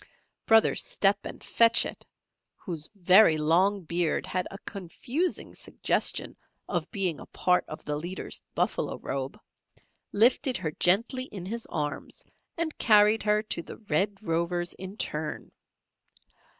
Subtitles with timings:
[0.47, 2.07] Brother Step and Fetch It,
[2.55, 6.35] whose very long beard had a confusing suggestion
[6.67, 9.39] of being a part of the leader's buffalo robe,
[10.11, 12.23] lifted her gently in his arms
[12.57, 15.51] and carried her to the Red Rovers in turn.